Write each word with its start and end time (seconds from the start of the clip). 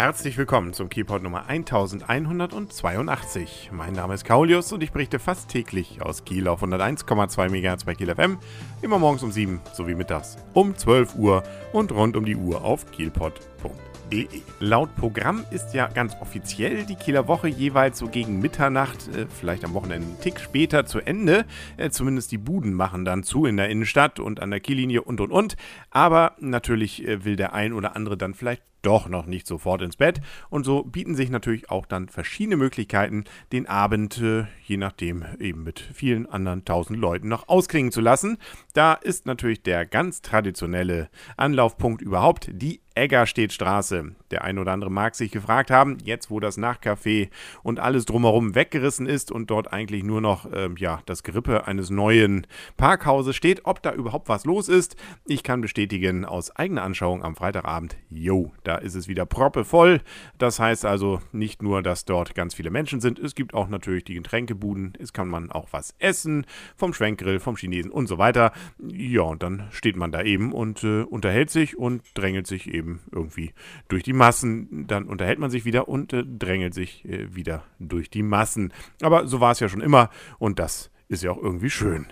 Herzlich 0.00 0.38
willkommen 0.38 0.72
zum 0.72 0.88
Keyport 0.88 1.22
Nummer 1.22 1.46
1182. 1.46 3.68
Mein 3.70 3.92
Name 3.92 4.14
ist 4.14 4.24
Kaulius 4.24 4.72
und 4.72 4.82
ich 4.82 4.92
berichte 4.92 5.18
fast 5.18 5.50
täglich 5.50 6.00
aus 6.00 6.24
Kiel 6.24 6.48
auf 6.48 6.62
101,2 6.62 7.50
MHz 7.50 7.84
bei 7.84 7.94
Kiel 7.94 8.14
FM, 8.14 8.38
immer 8.80 8.98
morgens 8.98 9.22
um 9.22 9.30
7 9.30 9.60
sowie 9.74 9.94
mittags 9.94 10.38
um 10.54 10.74
12 10.74 11.16
Uhr 11.16 11.42
und 11.74 11.92
rund 11.92 12.16
um 12.16 12.24
die 12.24 12.34
Uhr 12.34 12.64
auf 12.64 12.90
kielpot.de. 12.90 14.40
Laut 14.60 14.96
Programm 14.96 15.44
ist 15.50 15.74
ja 15.74 15.86
ganz 15.88 16.16
offiziell 16.22 16.86
die 16.86 16.96
Kieler 16.96 17.28
Woche 17.28 17.48
jeweils 17.48 17.98
so 17.98 18.08
gegen 18.08 18.40
Mitternacht, 18.40 19.14
äh, 19.14 19.26
vielleicht 19.28 19.66
am 19.66 19.74
Wochenende 19.74 20.08
einen 20.08 20.20
Tick 20.22 20.40
später 20.40 20.86
zu 20.86 21.00
Ende. 21.00 21.44
Äh, 21.76 21.90
zumindest 21.90 22.32
die 22.32 22.38
Buden 22.38 22.72
machen 22.72 23.04
dann 23.04 23.22
zu 23.22 23.44
in 23.44 23.58
der 23.58 23.68
Innenstadt 23.68 24.18
und 24.18 24.40
an 24.40 24.50
der 24.50 24.60
Kiellinie 24.60 25.02
und 25.02 25.20
und 25.20 25.30
und. 25.30 25.56
Aber 25.90 26.36
natürlich 26.40 27.06
äh, 27.06 27.26
will 27.26 27.36
der 27.36 27.52
ein 27.52 27.74
oder 27.74 27.96
andere 27.96 28.16
dann 28.16 28.32
vielleicht 28.32 28.62
doch 28.82 29.08
noch 29.08 29.26
nicht 29.26 29.46
sofort 29.46 29.82
ins 29.82 29.96
Bett. 29.96 30.20
Und 30.48 30.64
so 30.64 30.84
bieten 30.84 31.14
sich 31.14 31.30
natürlich 31.30 31.70
auch 31.70 31.86
dann 31.86 32.08
verschiedene 32.08 32.56
Möglichkeiten, 32.56 33.24
den 33.52 33.66
Abend, 33.66 34.20
äh, 34.20 34.44
je 34.64 34.76
nachdem, 34.76 35.24
eben 35.38 35.62
mit 35.62 35.80
vielen 35.80 36.26
anderen 36.26 36.64
tausend 36.64 36.98
Leuten 36.98 37.28
noch 37.28 37.48
ausklingen 37.48 37.92
zu 37.92 38.00
lassen. 38.00 38.38
Da 38.74 38.94
ist 38.94 39.26
natürlich 39.26 39.62
der 39.62 39.86
ganz 39.86 40.22
traditionelle 40.22 41.08
Anlaufpunkt 41.36 42.02
überhaupt 42.02 42.50
die 42.52 42.80
Eggerstedtstraße. 42.94 44.14
Der 44.30 44.44
ein 44.44 44.58
oder 44.58 44.72
andere 44.72 44.90
mag 44.90 45.14
sich 45.14 45.30
gefragt 45.30 45.70
haben, 45.70 45.98
jetzt 46.04 46.30
wo 46.30 46.40
das 46.40 46.58
Nachcafé 46.58 47.30
und 47.62 47.80
alles 47.80 48.04
drumherum 48.04 48.54
weggerissen 48.54 49.06
ist 49.06 49.30
und 49.32 49.50
dort 49.50 49.72
eigentlich 49.72 50.02
nur 50.02 50.20
noch 50.20 50.48
ähm, 50.52 50.74
ja, 50.76 51.00
das 51.06 51.22
Gerippe 51.22 51.66
eines 51.66 51.90
neuen 51.90 52.46
Parkhauses 52.76 53.36
steht, 53.36 53.64
ob 53.64 53.82
da 53.82 53.92
überhaupt 53.92 54.28
was 54.28 54.44
los 54.44 54.68
ist. 54.68 54.96
Ich 55.26 55.42
kann 55.42 55.60
bestätigen 55.60 56.24
aus 56.24 56.54
eigener 56.56 56.82
Anschauung 56.82 57.22
am 57.22 57.36
Freitagabend, 57.36 57.96
jo, 58.08 58.52
da 58.64 58.76
ist 58.76 58.94
es 58.94 59.08
wieder 59.08 59.26
proppevoll. 59.26 60.00
Das 60.38 60.58
heißt 60.58 60.84
also 60.84 61.20
nicht 61.32 61.62
nur, 61.62 61.82
dass 61.82 62.04
dort 62.04 62.34
ganz 62.34 62.54
viele 62.54 62.70
Menschen 62.70 63.00
sind, 63.00 63.18
es 63.18 63.34
gibt 63.34 63.54
auch 63.54 63.68
natürlich 63.68 64.04
die 64.04 64.14
Getränkebuden, 64.14 64.94
es 64.98 65.12
kann 65.12 65.28
man 65.28 65.50
auch 65.50 65.68
was 65.70 65.94
essen, 65.98 66.44
vom 66.76 66.92
Schwenkgrill, 66.92 67.40
vom 67.40 67.56
Chinesen 67.56 67.92
und 67.92 68.08
so 68.08 68.18
weiter. 68.18 68.52
Ja, 68.78 69.22
und 69.22 69.42
dann 69.42 69.68
steht 69.70 69.96
man 69.96 70.12
da 70.12 70.22
eben 70.22 70.52
und 70.52 70.82
äh, 70.82 71.02
unterhält 71.02 71.50
sich 71.50 71.78
und 71.78 72.02
drängelt 72.14 72.46
sich 72.46 72.66
eben 72.72 72.80
eben 72.80 73.00
irgendwie 73.12 73.52
durch 73.88 74.02
die 74.02 74.12
Massen. 74.20 74.86
Dann 74.86 75.06
unterhält 75.06 75.38
man 75.38 75.50
sich 75.50 75.64
wieder 75.64 75.88
und 75.88 76.12
äh, 76.12 76.22
drängelt 76.24 76.74
sich 76.74 77.04
äh, 77.06 77.34
wieder 77.34 77.64
durch 77.78 78.10
die 78.10 78.22
Massen. 78.22 78.72
Aber 79.00 79.26
so 79.26 79.40
war 79.40 79.52
es 79.52 79.60
ja 79.60 79.68
schon 79.68 79.80
immer 79.80 80.10
und 80.38 80.58
das 80.58 80.90
ist 81.08 81.22
ja 81.22 81.30
auch 81.32 81.42
irgendwie 81.42 81.70
schön. 81.70 82.06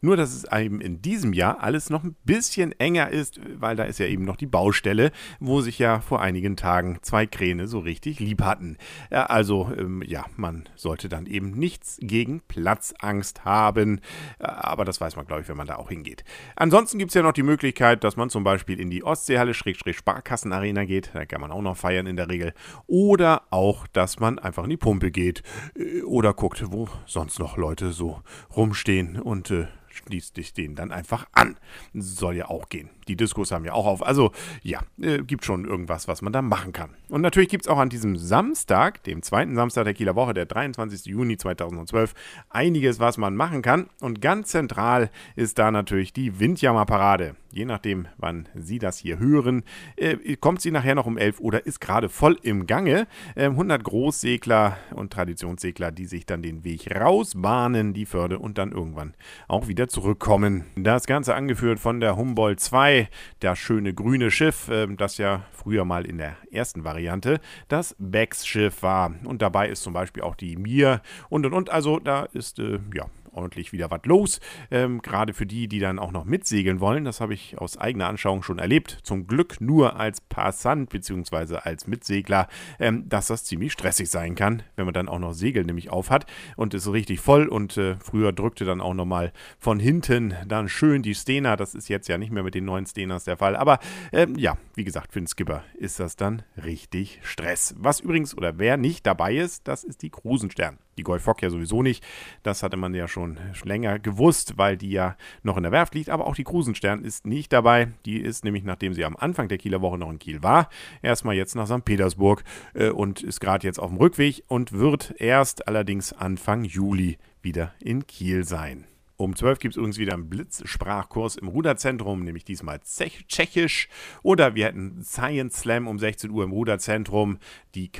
Nur, 0.00 0.16
dass 0.16 0.32
es 0.32 0.44
eben 0.52 0.80
in 0.80 1.02
diesem 1.02 1.32
Jahr 1.32 1.60
alles 1.60 1.90
noch 1.90 2.04
ein 2.04 2.16
bisschen 2.24 2.72
enger 2.78 3.10
ist, 3.10 3.40
weil 3.58 3.76
da 3.76 3.84
ist 3.84 3.98
ja 3.98 4.06
eben 4.06 4.24
noch 4.24 4.36
die 4.36 4.46
Baustelle, 4.46 5.10
wo 5.40 5.60
sich 5.60 5.78
ja 5.78 6.00
vor 6.00 6.20
einigen 6.20 6.56
Tagen 6.56 6.98
zwei 7.02 7.26
Kräne 7.26 7.66
so 7.66 7.80
richtig 7.80 8.20
lieb 8.20 8.42
hatten. 8.42 8.76
Also, 9.10 9.70
ähm, 9.76 10.02
ja, 10.06 10.26
man 10.36 10.68
sollte 10.76 11.08
dann 11.08 11.26
eben 11.26 11.50
nichts 11.50 11.98
gegen 12.00 12.40
Platzangst 12.42 13.44
haben. 13.44 14.00
Aber 14.38 14.84
das 14.84 15.00
weiß 15.00 15.16
man, 15.16 15.26
glaube 15.26 15.42
ich, 15.42 15.48
wenn 15.48 15.56
man 15.56 15.66
da 15.66 15.76
auch 15.76 15.88
hingeht. 15.88 16.24
Ansonsten 16.56 16.98
gibt 16.98 17.10
es 17.10 17.14
ja 17.14 17.22
noch 17.22 17.32
die 17.32 17.42
Möglichkeit, 17.42 18.04
dass 18.04 18.16
man 18.16 18.30
zum 18.30 18.44
Beispiel 18.44 18.78
in 18.78 18.90
die 18.90 19.02
Ostseehalle 19.02 19.54
Schrägstrich 19.54 19.96
Sparkassenarena 19.98 20.84
geht. 20.84 21.10
Da 21.14 21.24
kann 21.24 21.40
man 21.40 21.50
auch 21.50 21.62
noch 21.62 21.76
feiern 21.76 22.06
in 22.06 22.16
der 22.16 22.28
Regel. 22.28 22.52
Oder 22.86 23.42
auch, 23.50 23.86
dass 23.88 24.20
man 24.20 24.38
einfach 24.38 24.64
in 24.64 24.70
die 24.70 24.76
Pumpe 24.76 25.10
geht. 25.10 25.42
Äh, 25.76 26.02
oder 26.02 26.34
guckt, 26.34 26.62
wo 26.70 26.88
sonst 27.06 27.38
noch 27.38 27.56
Leute 27.56 27.92
so 27.92 28.22
rumstehen 28.54 29.20
und 29.20 29.50
äh, 29.50 29.66
schließt 29.98 30.36
dich 30.36 30.52
den 30.52 30.74
dann 30.74 30.92
einfach 30.92 31.26
an. 31.32 31.56
Soll 31.94 32.36
ja 32.36 32.48
auch 32.48 32.68
gehen. 32.68 32.90
Die 33.08 33.16
Diskos 33.16 33.52
haben 33.52 33.64
ja 33.64 33.72
auch 33.72 33.86
auf. 33.86 34.06
Also 34.06 34.32
ja, 34.62 34.80
äh, 35.00 35.18
gibt 35.18 35.44
schon 35.44 35.64
irgendwas, 35.64 36.08
was 36.08 36.22
man 36.22 36.32
da 36.32 36.42
machen 36.42 36.72
kann. 36.72 36.90
Und 37.08 37.22
natürlich 37.22 37.48
gibt 37.48 37.64
es 37.64 37.68
auch 37.68 37.78
an 37.78 37.88
diesem 37.88 38.16
Samstag, 38.16 39.02
dem 39.04 39.22
zweiten 39.22 39.54
Samstag 39.54 39.84
der 39.84 39.94
Kieler 39.94 40.14
Woche, 40.14 40.34
der 40.34 40.46
23. 40.46 41.06
Juni 41.06 41.36
2012, 41.36 42.14
einiges, 42.50 43.00
was 43.00 43.18
man 43.18 43.34
machen 43.34 43.62
kann. 43.62 43.88
Und 44.00 44.20
ganz 44.20 44.48
zentral 44.48 45.10
ist 45.36 45.58
da 45.58 45.70
natürlich 45.70 46.12
die 46.12 46.38
Windjammerparade. 46.38 47.34
Je 47.50 47.64
nachdem, 47.64 48.06
wann 48.18 48.46
Sie 48.54 48.78
das 48.78 48.98
hier 48.98 49.18
hören, 49.18 49.62
äh, 49.96 50.36
kommt 50.36 50.60
sie 50.60 50.70
nachher 50.70 50.94
noch 50.94 51.06
um 51.06 51.16
11 51.16 51.40
oder 51.40 51.64
ist 51.64 51.80
gerade 51.80 52.10
voll 52.10 52.38
im 52.42 52.66
Gange. 52.66 53.06
Äh, 53.34 53.46
100 53.46 53.82
Großsegler 53.82 54.76
und 54.94 55.12
Traditionssegler, 55.12 55.90
die 55.90 56.04
sich 56.04 56.26
dann 56.26 56.42
den 56.42 56.62
Weg 56.64 56.94
rausbahnen, 56.94 57.94
die 57.94 58.04
Förde 58.04 58.38
und 58.38 58.58
dann 58.58 58.72
irgendwann 58.72 59.14
auch 59.48 59.66
wieder 59.66 59.87
zurückkommen. 59.88 60.64
Das 60.76 61.06
Ganze 61.06 61.34
angeführt 61.34 61.80
von 61.80 62.00
der 62.00 62.16
Humboldt 62.16 62.60
2 62.60 63.08
das 63.40 63.58
schöne 63.58 63.94
grüne 63.94 64.30
Schiff, 64.30 64.68
ähm, 64.70 64.96
das 64.96 65.18
ja 65.18 65.44
früher 65.52 65.84
mal 65.84 66.06
in 66.06 66.18
der 66.18 66.36
ersten 66.50 66.84
Variante 66.84 67.40
das 67.68 67.96
Becks-Schiff 67.98 68.82
war. 68.82 69.14
Und 69.24 69.42
dabei 69.42 69.68
ist 69.68 69.82
zum 69.82 69.92
Beispiel 69.92 70.22
auch 70.22 70.34
die 70.34 70.56
Mir 70.56 71.02
und 71.28 71.46
und 71.46 71.52
und. 71.52 71.70
Also 71.70 71.98
da 71.98 72.24
ist 72.32 72.58
äh, 72.58 72.78
ja 72.94 73.06
ordentlich 73.32 73.72
wieder 73.72 73.90
was 73.90 74.00
los. 74.04 74.40
Ähm, 74.70 75.00
Gerade 75.02 75.34
für 75.34 75.46
die, 75.46 75.68
die 75.68 75.78
dann 75.78 75.98
auch 75.98 76.12
noch 76.12 76.24
mitsegeln 76.24 76.80
wollen, 76.80 77.04
das 77.04 77.20
habe 77.20 77.34
ich 77.34 77.58
aus 77.58 77.76
eigener 77.76 78.08
Anschauung 78.08 78.42
schon 78.42 78.58
erlebt. 78.58 78.98
Zum 79.02 79.26
Glück 79.26 79.60
nur 79.60 79.96
als 79.96 80.20
Passant 80.20 80.90
bzw. 80.90 81.56
als 81.56 81.86
Mitsegler, 81.86 82.48
ähm, 82.78 83.08
dass 83.08 83.28
das 83.28 83.44
ziemlich 83.44 83.72
stressig 83.72 84.10
sein 84.10 84.34
kann, 84.34 84.62
wenn 84.76 84.84
man 84.84 84.94
dann 84.94 85.08
auch 85.08 85.18
noch 85.18 85.32
Segel 85.32 85.64
nämlich 85.64 85.90
auf 85.90 86.10
hat 86.10 86.26
und 86.56 86.74
ist 86.74 86.90
richtig 86.90 87.20
voll. 87.20 87.48
Und 87.48 87.76
äh, 87.76 87.96
früher 87.96 88.32
drückte 88.32 88.64
dann 88.64 88.80
auch 88.80 88.94
nochmal 88.94 89.32
von 89.58 89.78
hinten 89.78 90.34
dann 90.46 90.68
schön 90.68 91.02
die 91.02 91.14
Stena. 91.14 91.56
Das 91.56 91.74
ist 91.74 91.88
jetzt 91.88 92.08
ja 92.08 92.18
nicht 92.18 92.32
mehr 92.32 92.42
mit 92.42 92.54
den 92.54 92.64
neuen 92.64 92.86
Stenas 92.86 93.24
der 93.24 93.36
Fall. 93.36 93.56
Aber 93.56 93.78
ähm, 94.12 94.34
ja, 94.36 94.56
wie 94.74 94.84
gesagt, 94.84 95.12
für 95.12 95.20
den 95.20 95.26
Skipper 95.26 95.64
ist 95.74 96.00
das 96.00 96.16
dann 96.16 96.42
richtig 96.62 97.20
Stress. 97.22 97.74
Was 97.78 98.00
übrigens 98.00 98.36
oder 98.36 98.58
wer 98.58 98.76
nicht 98.76 99.06
dabei 99.06 99.36
ist, 99.36 99.68
das 99.68 99.84
ist 99.84 100.02
die 100.02 100.10
Krusenstern 100.10 100.78
die 100.98 101.02
Golf 101.02 101.22
Fock 101.22 101.42
ja 101.42 101.50
sowieso 101.50 101.82
nicht. 101.82 102.04
Das 102.42 102.62
hatte 102.62 102.76
man 102.76 102.94
ja 102.94 103.08
schon 103.08 103.38
länger 103.64 103.98
gewusst, 103.98 104.58
weil 104.58 104.76
die 104.76 104.90
ja 104.90 105.16
noch 105.42 105.56
in 105.56 105.62
der 105.62 105.72
Werft 105.72 105.94
liegt. 105.94 106.10
Aber 106.10 106.26
auch 106.26 106.34
die 106.34 106.44
Krusenstern 106.44 107.02
ist 107.04 107.26
nicht 107.26 107.52
dabei. 107.52 107.88
Die 108.04 108.18
ist 108.18 108.44
nämlich, 108.44 108.64
nachdem 108.64 108.92
sie 108.92 109.04
am 109.04 109.16
Anfang 109.16 109.48
der 109.48 109.58
Kieler 109.58 109.80
Woche 109.80 109.98
noch 109.98 110.10
in 110.10 110.18
Kiel 110.18 110.42
war, 110.42 110.68
erstmal 111.02 111.36
jetzt 111.36 111.54
nach 111.54 111.66
St. 111.66 111.84
Petersburg 111.84 112.44
äh, 112.74 112.90
und 112.90 113.22
ist 113.22 113.40
gerade 113.40 113.66
jetzt 113.66 113.78
auf 113.78 113.90
dem 113.90 113.98
Rückweg 113.98 114.42
und 114.48 114.72
wird 114.72 115.14
erst 115.18 115.68
allerdings 115.68 116.12
Anfang 116.12 116.64
Juli 116.64 117.18
wieder 117.40 117.72
in 117.80 118.06
Kiel 118.06 118.44
sein. 118.44 118.84
Um 119.16 119.34
12 119.34 119.58
gibt 119.58 119.72
es 119.72 119.76
übrigens 119.76 119.98
wieder 119.98 120.14
einen 120.14 120.28
Blitzsprachkurs 120.28 121.36
im 121.36 121.48
Ruderzentrum, 121.48 122.22
nämlich 122.22 122.44
diesmal 122.44 122.78
Tschechisch. 122.80 123.88
Oder 124.22 124.54
wir 124.54 124.66
hätten 124.66 125.02
Science 125.02 125.58
Slam 125.58 125.88
um 125.88 125.98
16 125.98 126.30
Uhr 126.30 126.44
im 126.44 126.52
Ruderzentrum. 126.52 127.38
Die 127.74 127.90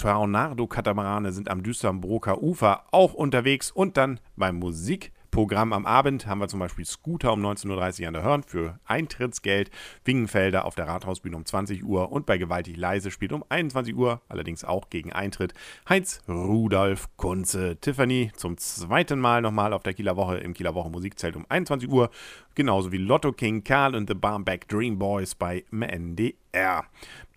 Tornado-Katamarane 0.00 1.30
sind 1.30 1.50
am 1.50 1.62
Düsternbroker 1.62 2.42
Ufer 2.42 2.84
auch 2.90 3.12
unterwegs 3.12 3.70
und 3.70 3.98
dann 3.98 4.18
beim 4.34 4.56
Musik 4.58 5.12
Programm 5.30 5.72
am 5.72 5.86
Abend 5.86 6.26
haben 6.26 6.40
wir 6.40 6.48
zum 6.48 6.58
Beispiel 6.58 6.84
Scooter 6.84 7.32
um 7.32 7.44
19.30 7.44 8.00
Uhr 8.00 8.08
an 8.08 8.14
der 8.14 8.22
Hörn 8.22 8.42
für 8.42 8.80
Eintrittsgeld, 8.84 9.70
Wingenfelder 10.04 10.64
auf 10.64 10.74
der 10.74 10.88
Rathausbühne 10.88 11.36
um 11.36 11.44
20 11.44 11.84
Uhr 11.84 12.10
und 12.10 12.26
bei 12.26 12.36
Gewaltig 12.38 12.76
Leise 12.76 13.10
spielt 13.10 13.32
um 13.32 13.44
21 13.48 13.94
Uhr, 13.94 14.22
allerdings 14.28 14.64
auch 14.64 14.90
gegen 14.90 15.12
Eintritt, 15.12 15.54
Heinz 15.88 16.20
Rudolf 16.28 17.08
Kunze. 17.16 17.76
Tiffany 17.80 18.32
zum 18.34 18.56
zweiten 18.58 19.20
Mal 19.20 19.42
nochmal 19.42 19.72
auf 19.72 19.82
der 19.82 19.94
Kieler 19.94 20.16
Woche 20.16 20.38
im 20.38 20.54
Kieler 20.54 20.74
Woche 20.74 20.90
Musikzelt 20.90 21.36
um 21.36 21.46
21 21.48 21.88
Uhr, 21.90 22.10
genauso 22.54 22.92
wie 22.92 22.98
Lotto 22.98 23.32
King 23.32 23.64
Karl 23.64 23.94
und 23.94 24.08
The 24.08 24.14
Barmbek 24.14 24.68
Dream 24.68 24.98
Boys 24.98 25.34
bei 25.34 25.64
MNDR. 25.70 26.84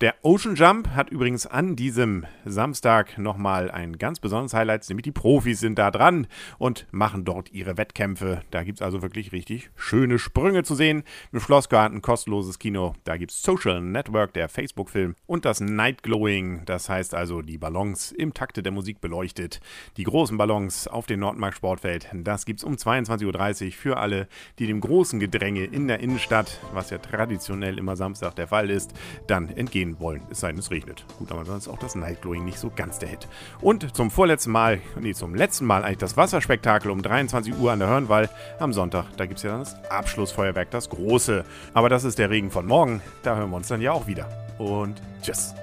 Der 0.00 0.16
Ocean 0.22 0.56
Jump 0.56 0.88
hat 0.88 1.10
übrigens 1.10 1.46
an 1.46 1.76
diesem 1.76 2.26
Samstag 2.44 3.16
nochmal 3.16 3.70
ein 3.70 3.96
ganz 3.96 4.18
besonderes 4.18 4.52
Highlight, 4.54 4.88
nämlich 4.88 5.04
die 5.04 5.12
Profis 5.12 5.60
sind 5.60 5.78
da 5.78 5.92
dran 5.92 6.26
und 6.58 6.86
machen 6.90 7.24
dort 7.24 7.52
ihre 7.52 7.76
Wettkämpfe. 7.76 8.42
Da 8.50 8.64
gibt 8.64 8.78
es 8.78 8.82
also 8.82 9.02
wirklich 9.02 9.30
richtig 9.30 9.70
schöne 9.76 10.18
Sprünge 10.18 10.64
zu 10.64 10.74
sehen. 10.74 11.04
Im 11.32 11.38
Schlossgarten 11.38 12.02
kostenloses 12.02 12.58
Kino. 12.58 12.94
Da 13.04 13.16
gibt 13.16 13.30
es 13.30 13.40
Social 13.40 13.80
Network, 13.80 14.34
der 14.34 14.48
Facebook-Film 14.48 15.14
und 15.26 15.44
das 15.44 15.60
Night 15.60 16.02
Glowing. 16.02 16.62
Das 16.64 16.88
heißt 16.88 17.14
also 17.14 17.40
die 17.40 17.56
Ballons 17.56 18.10
im 18.10 18.34
Takte 18.34 18.64
der 18.64 18.72
Musik 18.72 19.00
beleuchtet. 19.00 19.60
Die 19.96 20.04
großen 20.04 20.36
Ballons 20.36 20.88
auf 20.88 21.06
dem 21.06 21.20
Nordmark 21.20 21.54
Sportfeld. 21.54 22.08
Das 22.12 22.44
gibt 22.46 22.60
es 22.60 22.64
um 22.64 22.74
22.30 22.74 23.66
Uhr 23.66 23.72
für 23.72 23.96
alle, 23.96 24.26
die 24.58 24.66
dem 24.66 24.80
großen 24.80 25.03
Gedränge 25.12 25.64
in 25.64 25.88
der 25.88 26.00
Innenstadt, 26.00 26.58
was 26.72 26.90
ja 26.90 26.98
traditionell 26.98 27.78
immer 27.78 27.96
Samstag 27.96 28.34
der 28.34 28.48
Fall 28.48 28.70
ist, 28.70 28.92
dann 29.26 29.48
entgehen 29.50 29.84
gehen 29.84 30.00
wollen, 30.00 30.22
es 30.30 30.40
sei 30.40 30.50
denn, 30.50 30.58
es 30.58 30.70
regnet. 30.70 31.04
Gut, 31.18 31.30
aber 31.30 31.44
dann 31.44 31.58
ist 31.58 31.68
auch 31.68 31.78
das 31.78 31.94
Night 31.94 32.22
Glowing 32.22 32.44
nicht 32.44 32.58
so 32.58 32.70
ganz 32.74 32.98
der 32.98 33.08
Hit. 33.08 33.28
Und 33.60 33.96
zum 33.96 34.10
vorletzten 34.10 34.52
Mal, 34.52 34.80
nee, 35.00 35.14
zum 35.14 35.34
letzten 35.34 35.66
Mal 35.66 35.84
eigentlich 35.84 35.98
das 35.98 36.16
Wasserspektakel 36.16 36.90
um 36.90 37.02
23 37.02 37.58
Uhr 37.58 37.72
an 37.72 37.80
der 37.80 37.88
Hörnwall 37.88 38.30
am 38.58 38.72
Sonntag. 38.72 39.06
Da 39.16 39.26
gibt 39.26 39.38
es 39.38 39.42
ja 39.42 39.50
dann 39.50 39.60
das 39.60 39.76
Abschlussfeuerwerk, 39.90 40.70
das 40.70 40.88
große. 40.88 41.44
Aber 41.74 41.88
das 41.88 42.04
ist 42.04 42.18
der 42.18 42.30
Regen 42.30 42.50
von 42.50 42.66
morgen. 42.66 43.02
Da 43.22 43.36
hören 43.36 43.50
wir 43.50 43.56
uns 43.56 43.68
dann 43.68 43.80
ja 43.80 43.92
auch 43.92 44.06
wieder. 44.06 44.28
Und 44.58 45.02
tschüss. 45.22 45.54